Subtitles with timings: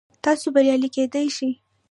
[0.23, 1.51] تاسو بریالي کیدی شئ